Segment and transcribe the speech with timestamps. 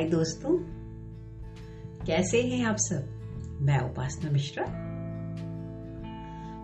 [0.00, 0.58] हाय दोस्तों।
[2.06, 3.08] कैसे हैं आप सब?
[3.60, 4.64] मैं उपासना मिश्रा।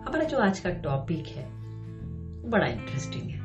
[0.07, 1.49] हमारा जो आज का टॉपिक है
[2.49, 3.39] बड़ा इंटरेस्टिंग है।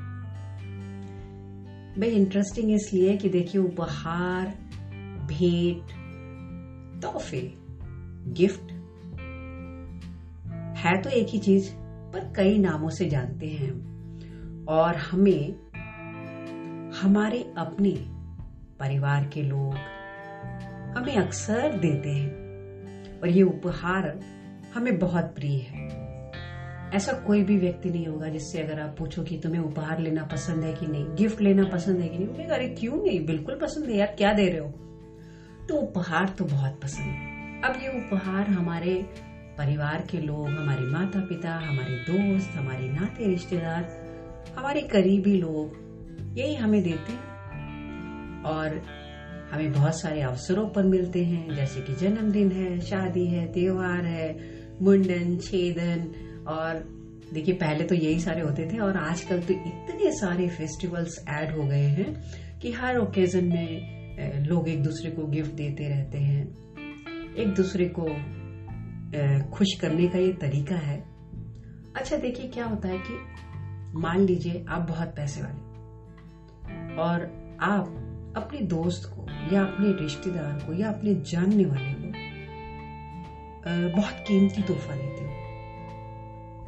[2.00, 4.46] भाई इंटरेस्टिंग इसलिए कि देखिए, उपहार,
[5.26, 5.90] भेंट,
[7.02, 7.54] तोहफे
[8.26, 8.72] गिफ्ट
[10.76, 11.70] है तो एक ही चीज़,
[12.12, 15.52] पर कई नामों से जानते हैं हम। और हमें,
[16.90, 18.11] हमारे अपने
[18.82, 19.74] परिवार के लोग
[20.96, 22.42] हमें अक्सर देते हैं।
[23.20, 24.20] और ये उपहार
[24.74, 26.02] हमें बहुत प्रिय है।
[26.94, 30.64] ऐसा कोई भी व्यक्ति नहीं होगा जिससे अगर आप पूछो कि तुम्हें उपहार लेना पसंद
[30.64, 33.26] है कि नहीं, गिफ्ट लेना पसंद है कि नहीं बोलेगा अरे, क्यों नहीं?
[33.26, 34.68] बिल्कुल पसंद है यार, क्या दे रहे हो?
[35.68, 38.94] तो उपहार तो बहुत पसंद है। अब ये उपहार हमारे
[39.58, 44.02] परिवार के लोग, हमारे माता पिता हमारे दोस्त, हमारे नाते रिश्तेदार
[44.58, 45.82] हमारे करीबी लोग,
[46.38, 47.32] यही हमें देते हैं।
[48.46, 48.80] और
[49.52, 54.28] हमें बहुत सारे अवसरों पर मिलते हैं, जैसे कि जन्मदिन है, शादी है, त्योहार है,
[54.82, 56.10] मुंडन, छेदन,
[56.48, 56.78] और
[57.32, 61.62] देखिए, पहले तो यही सारे होते थे, और आजकल तो इतने सारे फेस्टिवल्स ऐड हो
[61.62, 66.42] गए हैं कि हर ओकेजन में लोग एक दूसरे को गिफ्ट देते रहते हैं।
[67.34, 68.08] एक दूसरे को
[69.50, 70.98] खुश करने का ये तरीका है।
[71.96, 77.26] अच्छा देखिए, क्या होता है कि मान लीजिए आप बहुत पैसे वाले, और
[77.62, 77.98] आप
[78.36, 82.12] अपने दोस्त को, या अपने रिश्तेदार को, या अपने जानने वाले को
[83.96, 85.30] बहुत कीमती तोहफा देते हो।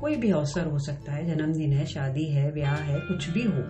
[0.01, 3.63] कोई भी अवसर हो सकता है, जन्मदिन है, शादी है, ब्याह है, कुछ भी हो,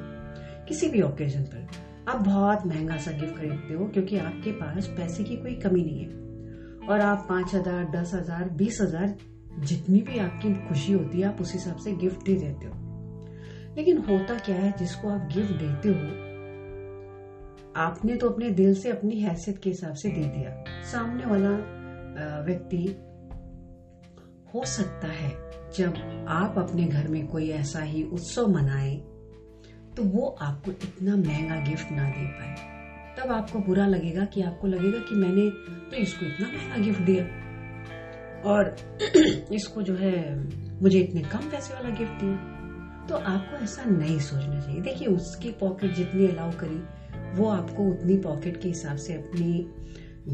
[0.68, 1.66] किसी भी ओकेजन पर,
[2.08, 6.00] आप बहुत महँगा सा गिफ्ट खरीदते हो, क्योंकि आपके पास पैसे की कोई कमी नहीं
[6.00, 9.14] है। और आप पाँच हज़ार, दस हज़ार, बीस हज़ार,
[9.58, 12.74] जितनी भी आपकी खुशी होती है, आप उस हिसाब से गिफ्ट दे देते हो।
[13.76, 16.33] लेकिन होता क्या है, जिसको आप गिफ्ट देते हो
[17.76, 21.50] आपने तो अपने दिल से अपनी हैसियत के हिसाब से दे दिया। सामने वाला
[22.40, 22.84] व्यक्ति
[24.54, 25.30] हो सकता है
[25.76, 28.94] जब आप अपने घर में कोई ऐसा ही उत्सव मनाए
[29.96, 32.54] तो वो आपको इतना महँगा गिफ्ट ना दे पाए।
[33.18, 35.50] तब आपको बुरा लगेगा कि आपको लगेगा कि मैंने
[35.90, 37.24] तो इसको इतना महँगा गिफ्ट दिया।
[38.50, 38.76] और
[39.54, 40.14] इसको जो है,
[40.82, 42.52] मुझे इतने कम पैसे वाला गिफ्ट दिया।
[43.08, 46.82] तो आपको ऐसा नहीं सोचना चाहिए। देखिए, उसकी पॉकेट जितनी अलाउ करी
[47.34, 49.66] वो आपको उतनी पॉकेट के हिसाब से अपनी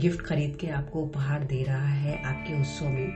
[0.01, 3.13] गिफ्ट खरीद के आपको उपहार दे रहा है आपके उत्सव में।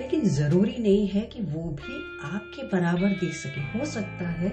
[0.00, 4.48] लेकिन ज़रूरी नहीं है कि वो भी आपके बराबर दे सके। हो सकता है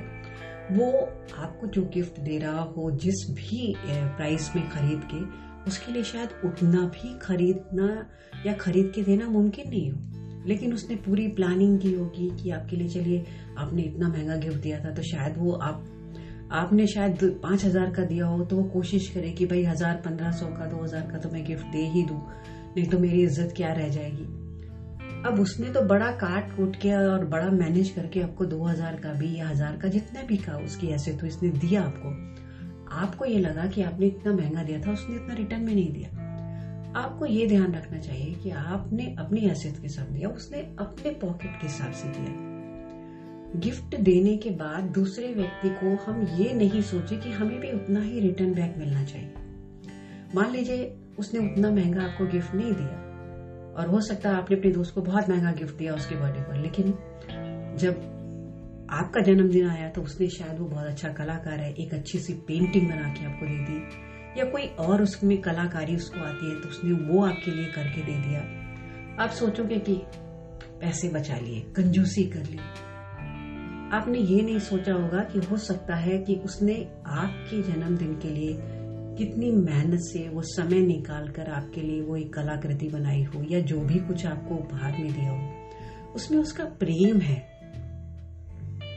[0.71, 0.91] वो
[1.37, 5.21] आपको जो गिफ्ट दे रहा हो, जिस भी प्राइस में खरीद के,
[5.69, 8.09] उसके लिए शायद उतना भी खरीदना
[8.45, 9.99] या खरीद के देना मुमकिन नहीं हो।
[10.47, 13.25] लेकिन उसने पूरी प्लानिंग की होगी कि आपके लिए चलिए
[13.57, 15.85] आपने इतना महँगा गिफ्ट दिया था तो शायद वो आप
[16.51, 20.31] आपने शायद पाँच हज़ार का दिया हो तो वो कोशिश करे कि भाई हज़ार पंद्रह
[20.31, 23.53] सौ का, दो हज़ार का तो मैं गिफ्ट दे ही दू, नहीं तो मेरी इज़्ज़त
[23.57, 24.23] क्या रह जाएगी?
[25.25, 29.13] अब उसने तो बड़ा काट कूट के और बड़ा मैनेज करके आपको दो हज़ार का
[29.13, 32.09] भी या हज़ार का जितना भी का उसकी ऐसे तो इसने दिया आपको।
[32.95, 36.09] आपको ये लगा कि आपने इतना महँगा दिया था, उसने इतना रिटर्न में नहीं दिया।
[36.95, 41.51] आपको ये ध्यान रखना चाहिए कि आपने अपनी हैसियत के साथ दिया, उसने अपने पॉकेट
[41.51, 42.46] के हिसाब से दिया।
[43.55, 48.01] गिफ्ट देने के बाद दूसरे व्यक्ति को हम ये नहीं सोचे कि हमें भी उतना
[48.01, 49.33] ही रिटर्न बैक मिलना चाहिए।
[50.35, 52.97] मान लीजिए, उसने उतना महँगा आपको गिफ्ट नहीं दिया,
[53.73, 56.57] और हो सकता है आपने अपने दोस्त को बहुत महँगा गिफ्ट दिया उसके बर्थडे पर,
[56.57, 56.93] लेकिन
[57.77, 58.01] जब
[58.91, 62.89] आपका जन्मदिन आया तो उसने शायद वो बहुत अच्छा कलाकार है, एक अच्छी सी पेंटिंग
[62.89, 66.91] बना के आपको दे दी, या कोई और उसमें कलाकारी उसको आती है तो उसने
[67.07, 68.41] वो आपके लिए करके दे दिया।
[69.23, 69.95] आप सोचोगे कि
[70.81, 72.59] पैसे बचा लिए, कंजूसी कर ली।
[73.93, 78.57] आपने ये नहीं सोचा होगा कि हो सकता है कि उसने आपके जन्मदिन के लिए
[79.17, 83.59] कितनी मेहनत से वो समय निकाल कर आपके लिए वो एक कलाकृति बनाई हो या
[83.59, 85.69] जो भी कुछ आपको उपहार में दिया हो।
[86.15, 87.47] उसमें उसका प्रेम है।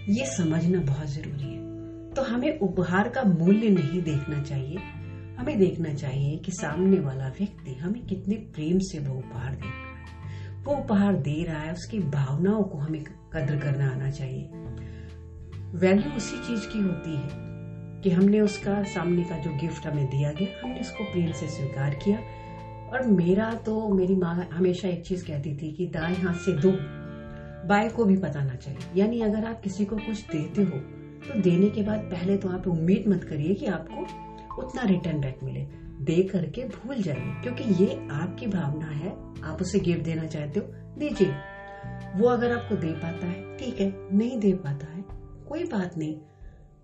[0.08, 1.70] ये समझना बहुत ज़रूरी है।
[2.10, 4.76] तो हमें उपहार का मूल्य नहीं देखना चाहिए।
[5.38, 9.68] हमें देखना चाहिए कि सामने वाला व्यक्ति हमें कितने प्रेम से वो उपहार दे रहा
[9.68, 14.48] है। वो उपहार दे रहा है, उसकी भावनाओं को हमें कद्र करना आना चाहिए।
[15.78, 17.28] वैल्यू उसी चीज़ की होती है
[18.00, 21.94] कि हमने उसका सामने का जो गिफ्ट हमें दिया गया हमने उसको प्रेम से स्वीकार
[21.94, 22.18] किया।
[22.92, 26.70] और मेरा तो मेरी माँ हमेशा एक चीज़ कहती थी कि दाएँ हाथ से दो,
[27.68, 30.78] बाएँ को भी पता ना चले। यानी अगर आप किसी को कुछ देते हो
[31.20, 35.38] तो देने के बाद पहले तो आप उम्मीद मत करिए कि आपको उतना रिटर्न बैक
[35.42, 35.66] मिले।
[36.04, 39.10] दे करके भूल जाइए, क्योंकि ये आपकी भावना है।
[39.42, 40.66] आप उसे गिफ्ट देना चाहते हो,
[40.98, 41.32] दीजिए।
[42.16, 45.04] वो अगर आपको दे पाता है, ठीक है, नहीं दे पाता है,
[45.48, 46.16] कोई बात नहीं।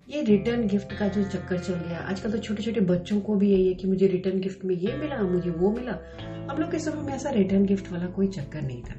[0.08, 3.50] ये रिटर्न गिफ्ट का जो चक्कर चल गया, आजकल तो छोटे छोटे बच्चों को भी
[3.50, 5.99] यही है कि मुझे रिटर्न गिफ्ट में ये मिला, मुझे वो मिला।
[6.50, 8.94] हम लोग के समय में ऐसा रिटर्न गिफ्ट वाला कोई चक्कर नहीं था।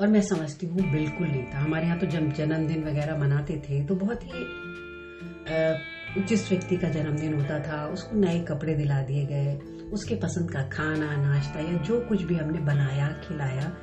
[0.00, 3.84] और मैं समझती हूँ, बिल्कुल नहीं था। हमारे यहाँ तो जब जन्मदिन वगैरह मनाते थे
[3.84, 9.56] तो बहुत ही जिस व्यक्ति का जन्मदिन होता था। उसको नए कपड़े दिला दिए गए,
[9.92, 13.76] उसके पसंद का खाना, नाश्ता या जो कुछ भी हमने बनाया, खिलाया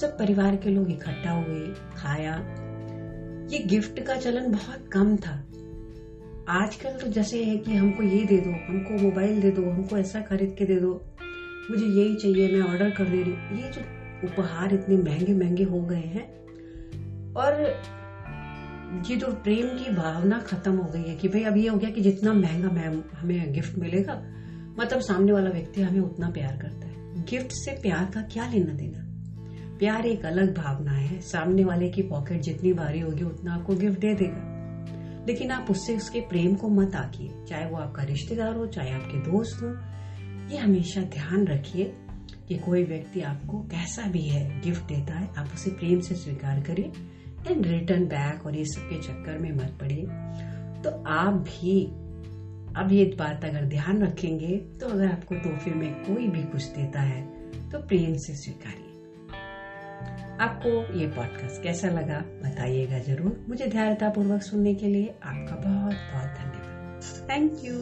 [0.00, 1.60] सब परिवार के लोग इकट्ठा हुए,
[1.96, 2.36] खाया।
[3.50, 5.44] ये गिफ्ट का चलन बहुत कम था।
[6.48, 10.20] आजकल तो जैसे है कि हमको ये दे दो, हमको मोबाइल दे दो, हमको ऐसा
[10.20, 11.04] खरीद के दे दो।
[11.70, 13.80] मुझे यही चाहिए, मैं ऑर्डर कर दे रही हूँ। ये जो
[14.26, 16.24] उपहार इतने महँगे महँगे हो गए हैं,
[17.34, 17.52] और
[19.10, 21.90] ये जो प्रेम की भावना खत्म हो गई है कि भाई अब ये हो गया
[21.90, 24.22] कि जितना महँगा मैम हमें गिफ्ट मिलेगा
[24.78, 28.72] मतलब सामने वाला व्यक्ति हमें उतना प्यार करता है। गिफ्ट से प्यार का क्या लेना
[28.72, 29.05] देना?
[29.78, 34.00] प्यार एक अलग भावना है। सामने वाले की पॉकेट जितनी भारी होगी, उतना आपको गिफ्ट
[34.00, 34.54] दे देगा।
[35.28, 39.18] लेकिन आप उससे उसके प्रेम को मत आकिए। चाहे वो आपका रिश्तेदार हो, चाहे आपके
[39.20, 39.68] दोस्त हो,
[40.52, 41.92] ये हमेशा ध्यान रखिए
[42.48, 46.60] कि कोई व्यक्ति आपको कैसा भी है गिफ्ट देता है, आप उसे प्रेम से स्वीकार
[46.60, 46.92] करिए
[47.48, 50.06] एंड रिटर्न बैक और ये सब के चक्कर में मत पड़िए।
[50.82, 51.84] तो आप भी,
[52.76, 57.00] अब ये बात अगर ध्यान रखेंगे तो अगर आपको तोहफे में कोई भी कुछ देता
[57.02, 57.22] है
[57.70, 58.85] तो प्रेम से स्वीकारिए।
[60.40, 65.94] आपको ये पॉडकास्ट कैसा लगा, बताइएगा ज़रूर। मुझे ध्यानता पूर्वक सुनने के लिए आपका बहुत
[66.12, 67.74] बहुत धन्यवाद। Thank you